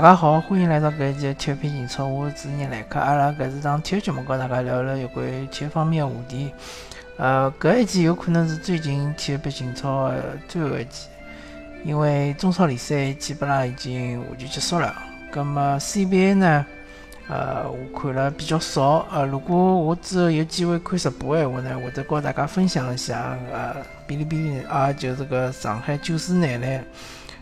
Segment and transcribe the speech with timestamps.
[0.00, 3.00] 大家好，欢迎来到搿一期体育篇情操，我是主持人来客。
[3.00, 6.52] 阿拉搿是档体育节目，跟大家聊聊有关于体育方面的话题。
[7.16, 11.08] 呃，搿一期有可能是最近体育篇情操的最后一期，
[11.82, 14.94] 因为中超联赛基本上已经完全结束了。
[15.32, 16.66] 葛末 CBA 呢，
[17.28, 19.04] 呃，我看了比较少。
[19.10, 23.36] 呃，如果我之后有机会看直播的话呢，会得跟大家分享一下。
[23.52, 23.74] 呃，
[24.06, 26.84] 哔哩哔哩啊，就是个上海九四男篮。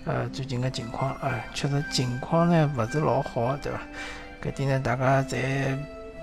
[0.06, 3.80] 呃，最近个情况，啊，确实情况呢勿是老好，对伐？
[4.40, 5.76] 搿点呢大家侪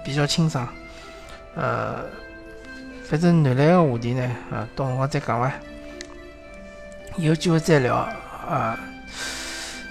[0.05, 0.66] 比较清爽。
[1.54, 2.05] 呃，
[3.04, 5.52] 反正男篮个话题呢，啊，到辰光再讲伐。
[7.18, 7.96] 有机会再聊。
[7.96, 8.80] 啊，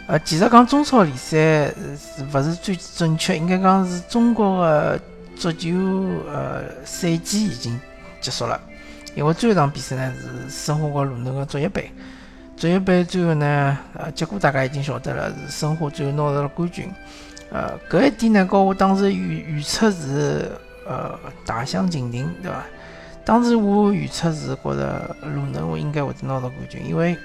[0.06, 3.36] 呃，其实讲中超联赛是勿是最准确？
[3.36, 4.98] 应该讲是中国个
[5.36, 5.70] 足球
[6.32, 7.78] 呃赛季已经
[8.22, 8.58] 结束了，
[9.14, 11.90] 因为最后一场比赛呢是申花和鲁能个足协杯。
[12.56, 16.88] 足协杯最后呢，呃，结果大家已经晓得了，是申花最后拿到了冠军。
[17.50, 20.52] 呃，搿一点呢，跟我当时预预测是
[20.86, 22.64] 呃大相径庭，对伐？
[23.24, 27.16] 当时我预测是觉着鲁能我应该会得拿到冠军，因为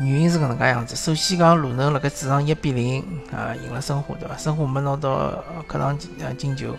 [0.00, 0.96] 原因是搿能介样子。
[0.96, 3.00] 首先讲鲁能辣盖主场一比零
[3.32, 4.36] 啊赢了申花，对伐？
[4.36, 6.74] 申花没拿到客场进呃进球。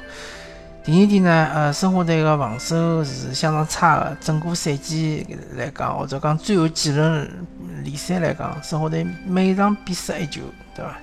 [0.84, 4.18] 第二点呢，呃，申花队个防守是相当差的。
[4.20, 7.30] 整个赛季来讲，或者讲最后几轮
[7.84, 10.42] 联赛来讲，申花队每场比失一球，
[10.76, 10.98] 对伐？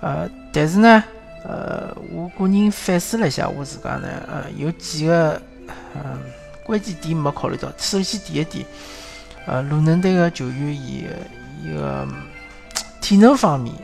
[0.00, 1.02] 呃，但是呢，
[1.44, 5.42] 呃，我个人反思了一下我自家呢，呃，有几个
[5.96, 6.20] 嗯
[6.64, 7.68] 关键点没考虑到。
[7.78, 8.64] 首先，第一点，
[9.46, 11.04] 呃，鲁能队个球员伊
[11.64, 12.06] 伊个
[13.00, 13.74] 体能方面。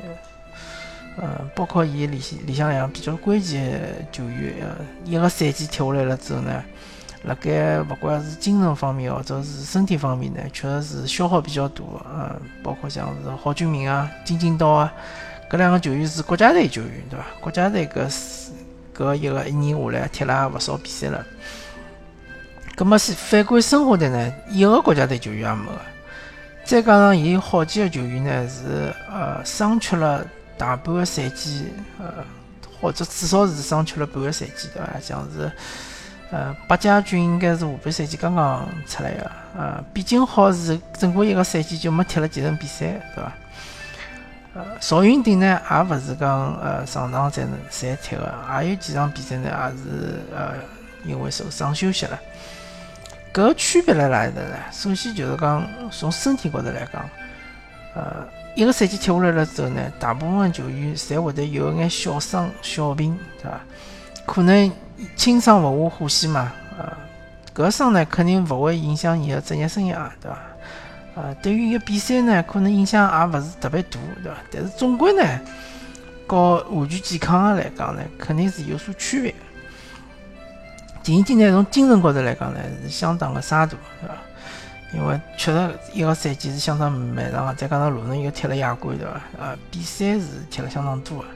[1.21, 4.55] 呃，包括伊里里向样比较关键球员，
[5.05, 6.63] 一个赛季踢下来了之后呢，
[7.25, 11.83] 辣盖勿管是精神方面或者是身体方面呢，确实是消耗比较大。
[12.05, 14.93] 呃，包括像是郝俊明啊、金敬道啊，
[15.51, 17.25] 搿两个球员是国家队球员，对伐？
[17.41, 18.09] 国家队搿
[18.97, 21.27] 搿一个一年下来踢了也勿少比赛了。
[22.77, 25.81] 葛末是反观申花队呢，一个国家队球员也没个，
[26.65, 30.25] 再加上伊有好几个球员呢是呃伤缺了。
[30.59, 32.25] 大半个赛季，呃，
[32.81, 35.01] 或者至少是伤缺了半个赛季，对伐？
[35.01, 35.51] 像是，
[36.31, 43.33] 呃，八家军应该是下半赛季刚刚出来的，呃，毕竟好是整个一个赛季就没踢了几场比赛，对伐？
[44.55, 50.55] 呃，邵云鼎呢，也勿是讲呃上场才能才踢的，也有几场比赛呢，也是呃
[51.05, 52.19] 因为受伤休息了。
[53.33, 54.43] 搿个区别辣哪里呢？
[54.73, 57.09] 首先就是讲从身体高头来讲，
[57.95, 58.27] 呃。
[58.59, 63.61] 一个赛季踢下来了之后呢，大部分球员侪会得有眼小伤小病，对伐？
[64.27, 64.73] 可能
[65.15, 66.93] 轻伤勿下呼吸嘛，呃，
[67.55, 70.39] 搿伤呢肯定勿会影响伊个职业生涯，对伐？
[71.15, 74.39] 呃，对于一个比赛呢，可能影响也勿是特别大，对伐？
[74.51, 75.23] 但是总归呢，
[76.27, 79.33] 和完全健康个来讲呢，肯定是有所区别。
[81.05, 84.15] 第二点呢，从精神高头来讲呢，是相当个沙大，对伐？
[84.95, 89.21] 因为确实一个赛季是相当漫长的，再加上鲁能又踢了亚冠，对伐？
[89.39, 91.29] 呃，比赛是踢了相当多的。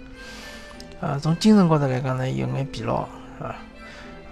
[1.00, 3.56] 呃，从精神高头来讲呢，有眼疲劳，是吧？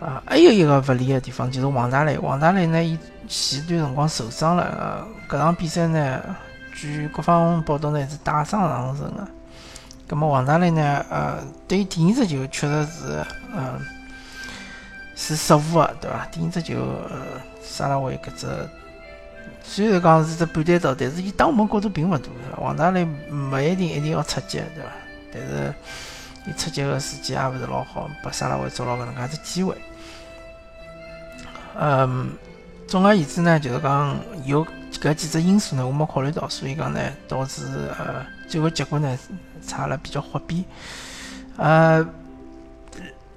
[0.01, 2.19] 啊，还有一个不利的地方就是王大雷。
[2.19, 2.99] 王大雷呢，伊
[3.29, 6.23] 前段辰光受伤了，呃，搿场比赛呢，
[6.75, 9.29] 据各方报道呢是打伤上阵的。
[10.09, 13.79] 葛末王大雷呢，呃，对第二只球确实是，嗯，
[15.15, 16.27] 是失误个，对伐？
[16.33, 16.77] 第二只球，
[17.11, 17.17] 呃，
[17.63, 18.47] 沙拉维搿只。
[19.63, 22.29] 虽然讲是只半单刀，但是伊打门角度并勿大。
[22.59, 24.91] 王大雷勿一定一定要出击，对伐？
[25.33, 25.75] 但是
[26.47, 29.77] 伊出击个时机也勿是老好，把沙拉会抓牢搿能介只机会。
[31.79, 32.33] 嗯，
[32.89, 37.63] 总而言之呢，就是讲有搿几只因素呢，我没考虑到，所以讲呢，导致
[37.99, 39.17] 呃最后结果呢
[39.65, 40.65] 差了比较货比。
[41.57, 42.05] 呃，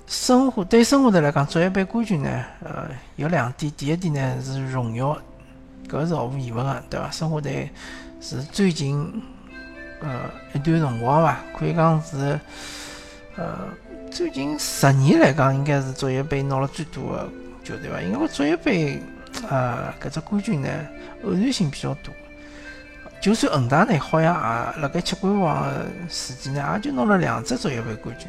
[0.07, 5.15] 生活对生活的来讲，作为一杯冠军呢，呃，有两点，第一点呢是荣耀。
[5.89, 7.11] 搿是毫无疑问个，对伐？
[7.11, 7.69] 申花队
[8.21, 9.21] 是最近
[10.01, 12.39] 呃一段辰光伐，可以讲是
[13.35, 13.59] 呃
[14.11, 17.29] 最近十年来讲，应该是足协杯拿了最多个
[17.63, 18.01] 球队伐？
[18.01, 19.01] 因为足协杯
[19.49, 20.69] 呃搿只冠军呢
[21.23, 22.11] 偶然性比较大，
[23.21, 28.27] 就算恒大呢好像也辣盖七冠王个时期呢，也就拿了两只足协杯冠军。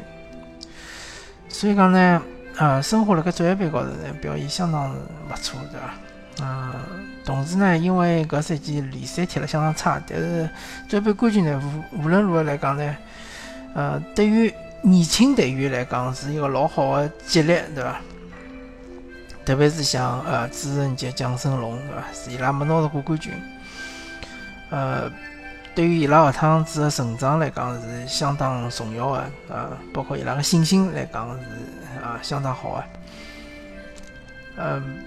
[1.49, 2.21] 所以讲呢，
[2.57, 5.93] 呃，申花辣盖足协杯高头呢表现相当勿错，对伐？
[6.45, 6.73] 呃，
[7.25, 10.47] 同时呢，因为搿赛季联赛踢了相当差，但是
[10.87, 11.59] 足协杯冠军呢，
[11.91, 12.95] 无无论如何来讲呢，
[13.73, 17.97] 呃，对于年轻队员来讲是一个老好的激励，对伐？
[19.43, 22.03] 特别是像呃朱晨杰、蒋胜龙，对伐？
[22.13, 23.33] 是伊拉没拿到过冠军。
[24.69, 25.11] 呃，
[25.73, 29.21] 对于伊拉下趟子的成长来讲是相当重要的，
[29.53, 32.83] 啊，包括伊拉个信心来讲是啊相当好的。
[34.57, 34.99] 嗯，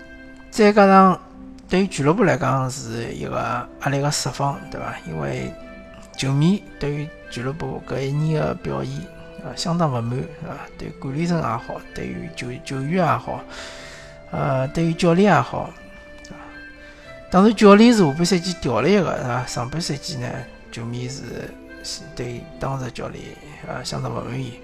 [0.50, 1.21] 再加上
[1.69, 4.94] 对于俱乐部来讲是一个压力个释放，对伐？
[5.06, 5.53] 因为
[6.17, 8.93] 球迷对于俱乐部搿一年的表现
[9.44, 10.19] 啊相当勿满，
[10.49, 13.41] 啊，对管理层也好，对于球球员也好，
[14.31, 15.70] 呃，对于教练也好。
[17.31, 19.44] 当然，教练是下半赛季调了一个，是吧？
[19.47, 20.26] 上半赛季呢，
[20.73, 21.23] 球迷是
[22.17, 23.23] 对当时教练
[23.67, 24.59] 呃相当勿满意。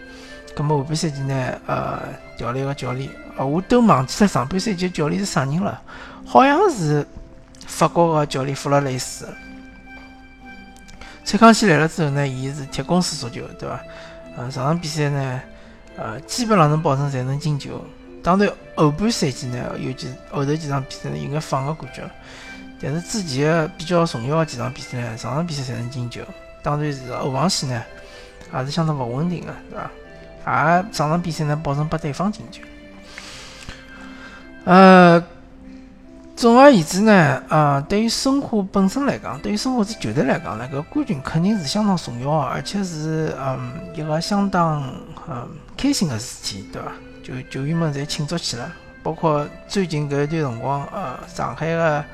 [0.56, 2.00] 咁么下半赛季呢，呃，
[2.38, 5.80] 调了一个教练，呃，我都忘记了上半赛季教练是啥人了，
[6.24, 7.06] 好像是
[7.66, 9.28] 法国个教练弗洛雷斯。
[11.24, 13.80] 蔡康熙来了之后呢，伊是铁公式足球，对伐？
[14.36, 15.40] 呃，上场比赛呢，
[15.96, 17.84] 呃，基本上能保证侪能进球。
[18.22, 22.02] 当然后半赛季呢，尤其后头几场比赛呢，有眼放个感觉。
[22.80, 26.20] 但是之前比较重要的几场比赛呢，上场比赛才能进球。
[26.62, 27.82] 当然是后防线呢，
[28.52, 29.78] 也是相当勿稳定的，对
[30.44, 30.76] 伐？
[30.76, 32.62] 也上场比赛呢，保证拨对方进球。
[34.64, 35.22] 呃，
[36.34, 44.82] 总而言之呢，呃，对于申花本身来讲，对于申花这球队来讲呢，搿冠军肯定是相当重要的，而且是嗯一个相当
[45.28, 46.92] 嗯开心的事体，对伐？
[47.22, 48.70] 就球员们侪庆祝起来，
[49.02, 52.04] 包括最近搿一段辰光，呃，上海的。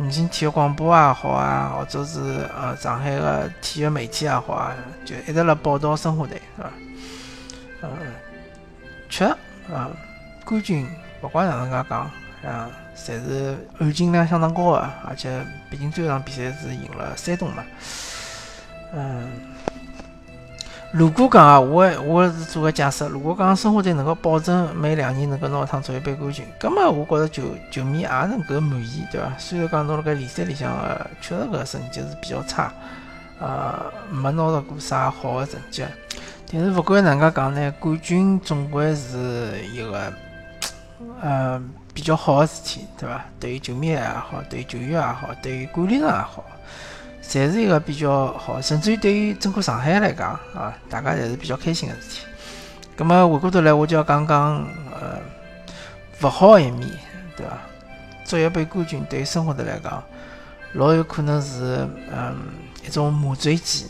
[0.00, 2.20] 五星体育广播也好啊，或者是
[2.56, 4.72] 呃上海个体育媒体也好啊，
[5.04, 6.70] 就一直辣报道申花队，是吧？
[7.82, 7.88] 嗯，
[9.08, 9.24] 确
[9.74, 9.90] 啊，
[10.44, 10.86] 冠军
[11.22, 12.00] 勿管哪能介讲
[12.44, 17.62] 啊，侪是含金量相当高个，而且毕竟最后一场比赛是赢了山东嘛，
[18.94, 19.28] 嗯。
[20.90, 29.30] 如果讲啊，我我是做个假设，如果讲申花队能够保证每两年能够拿一趟足协杯冠军，葛么我觉着球球迷也能够满意，对伐？
[29.36, 32.72] 虽然讲拿辣盖联赛里向个，确实搿成绩是比较差，
[33.38, 35.84] 呃，没拿到过啥好的成绩，
[36.50, 40.10] 但是勿管哪能介讲呢，冠军总归是一个
[41.20, 41.62] 呃
[41.94, 43.24] 比较好的事体，对伐？
[43.40, 46.44] 对于球迷也好，对于球员也好，对于管理层也好。
[47.22, 52.20] 侪是一个比较好，甚至于对于整个上海来讲啊，大家侪是比较开心的事体。
[52.96, 54.56] 咁么回过头来，我就要讲讲
[54.92, 55.18] 呃
[56.22, 56.88] 勿好一面，
[57.36, 57.52] 对伐？
[58.24, 60.02] 足协杯冠军对于生活来讲，
[60.72, 62.36] 老有可能是嗯
[62.86, 63.86] 一种麻醉剂。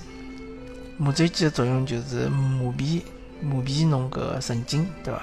[0.96, 3.02] 麻醉剂的作用就是麻痹
[3.40, 5.22] 麻痹侬搿神经，对伐？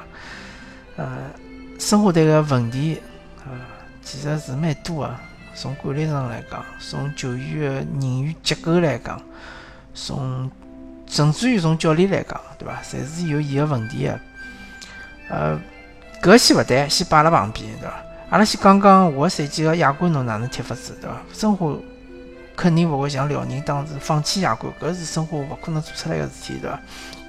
[0.96, 1.08] 呃，
[1.78, 3.02] 申花队个问题
[3.40, 3.52] 啊，
[4.02, 5.16] 其实是蛮多的。
[5.54, 9.22] 从管理层来讲，从球员的人员结构来讲，
[9.94, 10.50] 从
[11.08, 12.82] 甚至于从教练来讲，对伐？
[12.84, 14.20] 侪是有伊个问题的。
[15.30, 15.60] 呃，
[16.22, 17.96] 搿先勿谈，先摆辣旁边，对伐？
[18.32, 21.16] 阿拉先讲讲下个赛季个亚冠侬哪能踢法子，对伐？
[21.32, 21.74] 申花
[22.56, 26.80] 肯定勿会像辽宁当时放弃亚冠，搿是申花勿可能做出来个事体，对伐？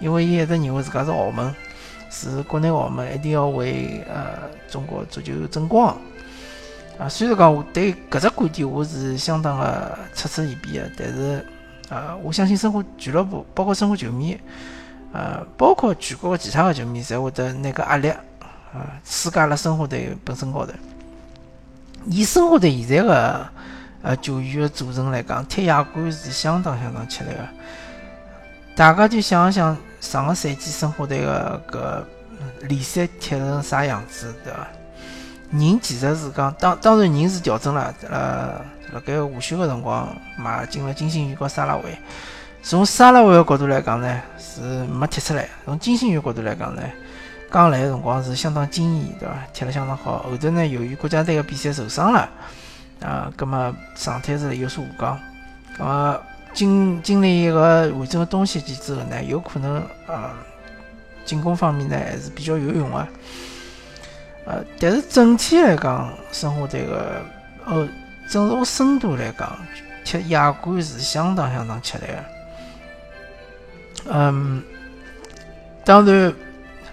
[0.01, 1.55] 因为伊一直认为自家是豪门，
[2.11, 5.97] 是国内豪门，一定要为呃中国足球争光。
[6.99, 11.45] 啊，虽然讲我对搿只观点我是相当的嗤之以鼻的，但是
[11.91, 14.39] 啊，我相信申花俱乐部，包括申花球迷，
[15.13, 20.73] 呃，包括全国的其他的球迷，侪会得拿个压力啊施加辣申花队本身高头。
[22.07, 23.49] 以申花队现在的
[24.01, 27.47] 呃球员的组成来讲，踢亚冠是相当相当吃力的。
[28.75, 32.03] 大家就想一想上个赛季申花队的搿
[32.69, 34.67] 联赛踢成啥样子，对伐？
[35.53, 38.61] 人其实是讲，当当然人是调整了，呃，
[38.93, 41.97] 辣盖午休个辰光买进了金星宇和沙拉维。
[42.63, 46.83] 从沙拉维个角度来讲呢，是没踢出来；从金星宇角度来讲呢，
[47.49, 49.35] 刚来个辰光是相当惊艳，对伐？
[49.53, 50.25] 踢了相当好。
[50.25, 52.29] 后头呢，由于国家队个比赛受伤了，
[53.01, 55.21] 啊，葛末状态是有所下降。
[55.79, 56.21] 葛末
[56.57, 60.33] 经经历一个完整个东西期之后呢，有可能啊，
[61.27, 63.07] 进攻方面呢还是比较有用个。
[64.47, 67.23] 呃，但是整体来讲，申花队个
[67.67, 67.87] 呃，
[68.31, 69.55] 整个深度来讲，
[70.03, 74.11] 踢亚冠是相当相当吃力个。
[74.11, 74.63] 嗯，
[75.85, 76.33] 当然，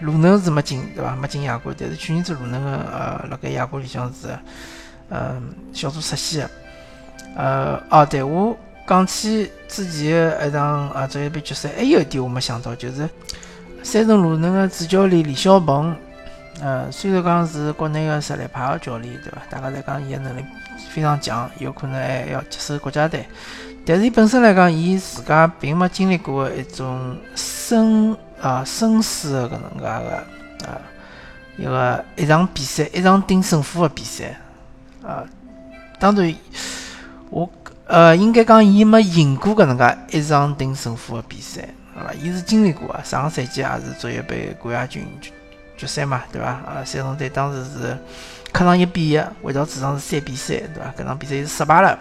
[0.02, 1.16] 鲁能是没进，对伐？
[1.16, 4.28] 没进亚冠，但是去年子鲁能个呃，辣盖亚冠里向是
[5.10, 6.52] 嗯小组出线个。
[7.36, 8.56] 呃，哦，对，我
[8.88, 13.10] 讲起之前个一场啊足协杯决赛，还有一点我没想到，就是
[13.82, 15.96] 山东鲁能个主教练李霄鹏。
[16.62, 19.42] 呃，虽然讲是国内的实力派的教练，对伐？
[19.50, 20.46] 大家在讲伊的能力
[20.90, 23.26] 非常强，有可能还要接手国家队。
[23.86, 30.80] 但是伊本身来讲，伊自家并没经历过一种生啊生死的搿能介个啊
[31.58, 34.38] 一个一场比赛，一场定胜负的比赛
[35.02, 35.26] 啊。
[36.00, 36.34] 当然，
[37.30, 37.50] 我
[37.86, 42.14] 呃，应该讲伊没赢过搿能介一场定胜负的比赛，好伐？
[42.14, 45.32] 伊是经历过啊，上个赛季也是足协杯冠亚军决
[45.78, 46.48] 决赛嘛，对伐？
[46.48, 47.98] 啊，三中队当时是
[48.54, 50.94] 客场一比一，回到主场是三比三，对伐？
[50.98, 52.00] 搿场比赛是失败了。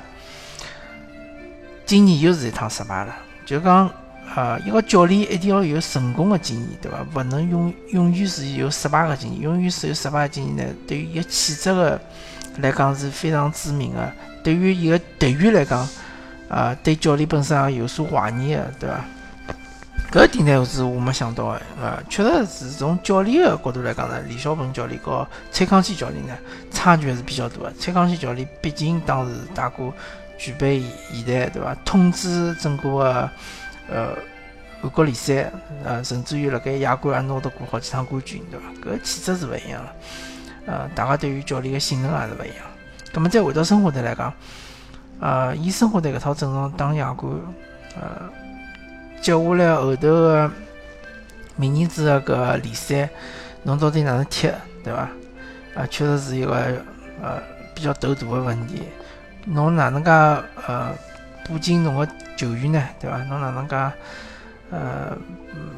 [1.85, 3.91] 今年又是一趟失败了，就讲，
[4.37, 7.05] 呃，一个教练一定要有成功的经验，对伐？
[7.13, 12.01] 勿能永永远是有失败的经验，永远是有失败的经验呢，对于一个气质的
[12.59, 14.13] 来讲是非常致命的。
[14.43, 15.89] 对于一个队员来讲，
[16.49, 19.05] 啊，对教练本身也有所怀疑的，对伐？
[20.13, 26.37] 搿点呢是我没想到的，啊，确实是从教练的角度来讲呢，李霄鹏教练和蔡康熙教练呢
[26.71, 27.73] 差距还是比较大的。
[27.79, 29.91] 蔡康熙教练毕竟当时打过
[30.37, 31.75] 举杯现代，对伐？
[31.85, 33.31] 统治整个
[33.89, 34.11] 呃
[34.83, 35.51] 韩国联赛，
[35.83, 38.67] 呃，甚至于辣盖亚冠也拿得过好几趟冠军，对伐？
[38.91, 39.93] 搿气质是勿一样了，
[40.67, 42.67] 呃，大家对于教练的信任也是勿一样。
[43.13, 44.33] 葛末再回到生活队来讲，
[45.21, 47.31] 呃，伊生活队搿套阵容打亚冠，
[47.95, 48.23] 呃，
[49.21, 50.51] 接下来后头个
[51.57, 53.11] 明年子个搿联赛，
[53.65, 54.51] 侬到底哪能踢，
[54.83, 55.01] 对伐？
[55.75, 56.55] 啊，确实是一个
[57.23, 57.39] 呃
[57.75, 58.85] 比较头大个问题。
[59.45, 60.95] 侬哪能介呃
[61.45, 63.19] 补进侬个球员呢，对伐？
[63.25, 63.77] 侬哪能介
[64.71, 65.15] 呃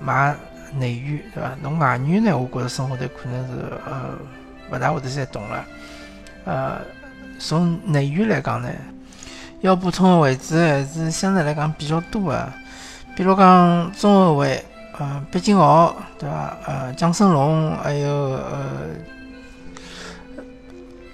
[0.00, 0.36] 买
[0.78, 1.50] 内援，对伐？
[1.60, 2.38] 侬外援呢？
[2.38, 4.10] 我觉着生活队可能是呃
[4.70, 5.64] 勿大会得再动了，
[6.44, 6.78] 呃。
[7.38, 8.68] 从内援来讲呢，
[9.60, 12.52] 要补充的位置还是相对来讲比较多的，
[13.16, 14.64] 比如讲中后卫，
[14.98, 16.56] 呃，毕金豪，对伐？
[16.66, 18.60] 呃，蒋胜龙，还有呃，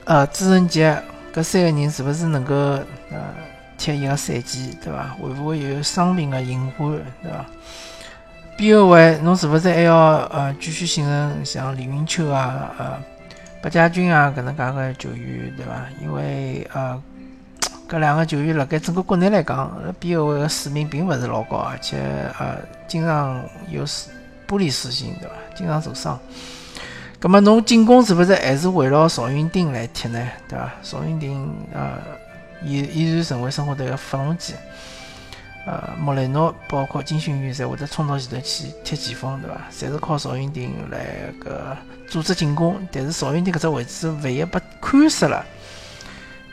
[0.04, 0.96] 呃，朱晨杰，
[1.32, 3.18] 搿三个人是勿是能够呃
[3.78, 5.16] 踢一个赛季，对伐？
[5.20, 6.90] 会勿会有伤病的隐患，
[7.22, 7.44] 对伐？
[8.56, 13.00] 边后卫，侬是勿是还要呃继续信任像李云秋啊，呃？
[13.62, 15.86] 白家军啊，搿能介个球员，对伐？
[16.00, 17.02] 因为呃，
[17.88, 21.98] 搿两个球员辣盖整个国内来讲，边后卫个水平并勿是老高，而且
[22.38, 22.56] 呃，
[22.88, 23.84] 经常有
[24.48, 25.34] 玻璃属性，对伐？
[25.54, 26.18] 经常受伤。
[27.18, 30.26] 葛末侬进攻是勿是还是围绕邵云丁来踢呢？
[30.48, 30.72] 对伐？
[30.82, 31.98] 邵云丁呃，
[32.64, 34.54] 依依然成为生活队个发动机。
[35.66, 39.60] 呃，莫雷诺包括金星宇，侪会得冲到前头去踢前锋，对伐？
[39.70, 41.76] 侪是靠邵云丁来个
[42.08, 42.80] 组织进攻。
[42.90, 45.44] 但是邵云丁搿只位置万一被看死了，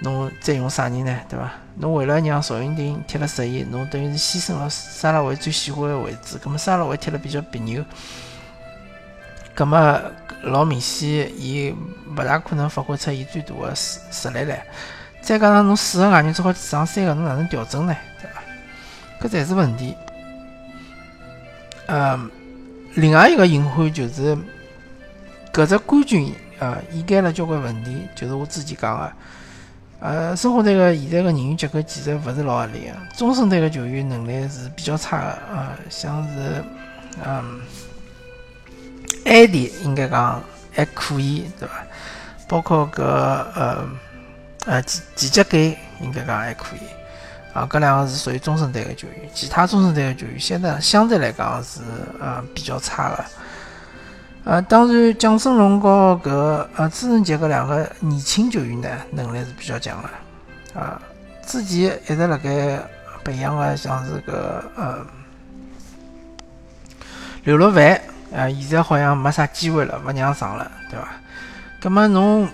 [0.02, 1.20] 侬再用啥人呢？
[1.30, 1.50] 对伐？
[1.76, 6.38] 侬为了让邵云丁踢了适意，侬等于是牺牲了沙拉维最喜欢的位置。
[6.38, 7.86] 葛末沙拉维踢了比较别扭，
[9.56, 10.02] 葛末
[10.42, 11.74] 老明显，伊
[12.16, 14.66] 勿大可能发挥出伊最大的实实力来。
[15.22, 17.96] 再加上侬四个外援只好上三个，侬哪能调整呢？
[19.22, 19.96] 搿才是问题。
[21.88, 22.20] 呃，
[22.96, 24.38] 另外一个隐患就是，
[25.54, 29.14] 搿只冠军呃掩盖了交关问题，就是我之前讲的，
[30.00, 36.64] 呃，申花队个现在个人员结构其实勿是老合理个，中生代个球员能力是比较差个，呃，像是
[37.26, 37.62] 嗯，
[39.26, 40.44] 艾迪应该讲
[40.74, 41.74] 还可以，对伐？
[42.48, 43.90] 包括搿呃
[44.66, 46.97] 呃季季节给应该讲还可以。
[47.58, 51.82] 啊，搿两个是属于中生代的球员，其他中生代的球员现在相对来讲是
[52.22, 53.26] 呃比较差的。
[54.44, 56.30] 呃，当然蒋胜龙和搿
[56.76, 60.80] 呃朱晨杰搿两个年轻球员呢，能力是比较强的。
[60.80, 61.02] 啊，
[61.48, 62.80] 之前一直辣盖
[63.24, 64.34] 培养的像是搿
[64.76, 65.04] 呃
[67.44, 68.00] 刘若凡，
[68.36, 71.08] 啊，现在好像没啥机会了，勿让上了，对伐？
[71.82, 72.48] 葛末侬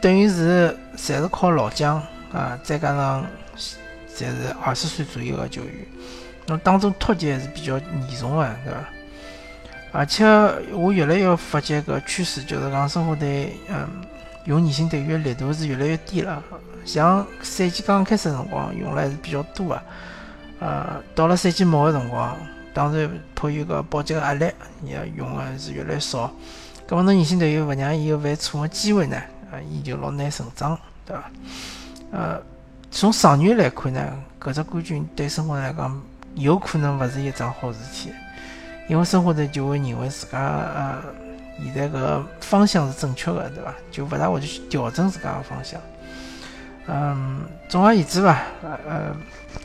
[0.00, 2.00] 等于是侪是靠老将
[2.32, 3.26] 啊，再加上。
[4.16, 5.72] 侪是二十岁左右的球员，
[6.46, 8.78] 那当中脱节还是比较严重个，对伐？
[9.92, 10.24] 而且
[10.72, 13.88] 我越来越发觉个趋势，就是讲申花队，嗯，
[14.44, 16.42] 用年轻队员力度是越来越低了。
[16.84, 19.82] 像赛季刚开始辰光用了还是比较多的，
[20.60, 22.36] 呃，到了赛季末的辰光，
[22.72, 24.50] 当然迫于个保级的压力，
[24.84, 26.32] 也用的是越来越少。
[26.88, 29.16] 咁么侬年轻队员勿让伊有犯错的机会呢？
[29.50, 31.30] 啊，伊就老难成长，对伐？
[32.12, 32.42] 呃。
[32.90, 34.00] 从长远来看呢，
[34.40, 36.00] 搿只冠军对申花来讲
[36.34, 38.10] 有可能勿是一桩好事体，
[38.88, 41.02] 因为申花队就会认为自家呃
[41.62, 43.74] 现在搿方向是正确的，对伐？
[43.90, 45.80] 就勿大会去调整自家个方向。
[46.86, 49.14] 嗯，总而言之吧，呃，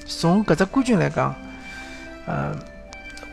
[0.08, 1.36] 从搿只冠军来讲，
[2.26, 2.56] 呃，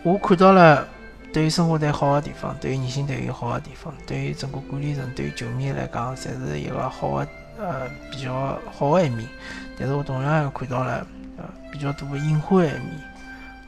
[0.02, 0.86] 我看到了
[1.32, 7.28] 对于申花队好的地方，对于年轻队有好的地方，对于整个管理层、对于球迷来讲，侪是一个好的
[7.58, 9.26] 呃比较好的一面。
[9.78, 11.06] 但是我同样也看到了，
[11.36, 12.82] 呃，比较多的隐患一面，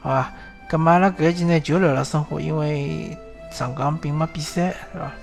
[0.01, 0.33] 好吧？
[0.69, 3.17] 咁么阿拉搿一期呢就聊了生活，因为
[3.51, 5.13] 上港并没比赛，是吧？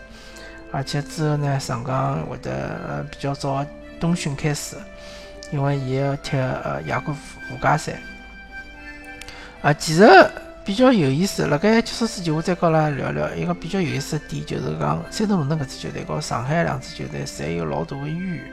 [0.70, 3.64] 而且之后呢，上港会得比较早
[3.98, 4.76] 冬训开始，
[5.50, 7.94] 因为伊要踢呃亚冠附加赛。
[9.62, 10.06] 啊，其实
[10.64, 18.44] 比较有意思，辣盖结束之前，我再跟阿拉聊聊一个比较有意思的点，就是讲山东鲁能搿支球队和上海两支球队侪有老大的渊源。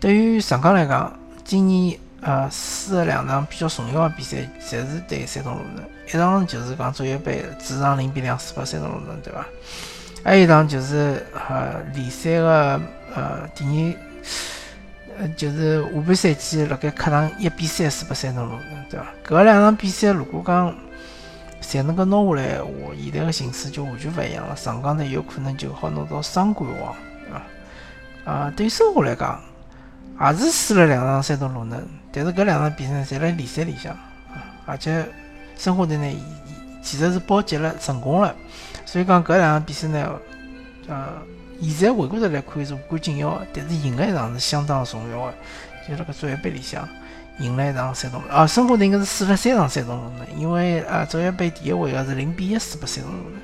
[0.00, 1.12] 对于上港来讲，
[1.50, 5.84] 今年呃输的两场比较重要的比赛，侪是对山东鲁能。
[6.06, 9.44] 一场就是讲足协杯主场零比两输拨山东鲁能，对伐？
[10.22, 12.80] 还有一场就是呃联赛的
[13.16, 19.06] 呃第二，呃就是下半赛季辣盖客场一比三输拨山东鲁能，对伐？
[19.26, 20.72] 搿两场比赛如果讲
[21.60, 24.54] 侪能够拿下来，话现在的形势就完全勿一样了。
[24.54, 28.30] 上港队有可能就好拿到双冠王，对伐？
[28.30, 29.42] 啊，对申花来讲，
[30.20, 33.96] 也是输了两场山东鲁能，但是搿两场比赛侪辣联赛里向，
[34.66, 35.04] 而且。
[35.58, 36.16] 申花队呢，
[36.82, 38.34] 其实是保级了，成功了。
[38.86, 40.10] 所以讲搿两场比赛呢，
[40.88, 41.06] 呃，
[41.60, 45.34] 现在回过头来看是无关紧要，但是赢了一场是相当重要的。
[45.86, 46.88] 就辣搿足协杯里向
[47.40, 53.40] 赢了一场山东，啊，申花队应该是输了三场山东鲁能，因为啊，足协杯第一回合是零比一输拨山东鲁能。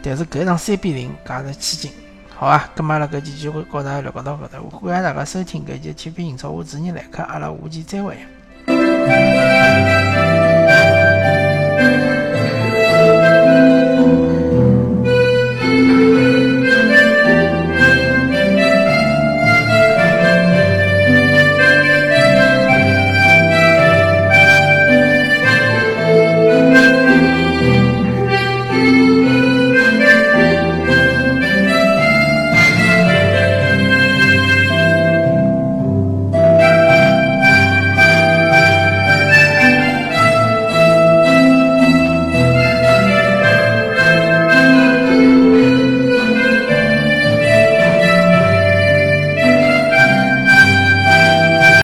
[0.00, 1.92] 但是搿一场三比零，加是千金。
[2.36, 8.18] 好啊，咁阿拉搿期就会告大家聊到搿搭，欢迎大家收听搿期体育英超，我主持人来客，阿拉下期再会。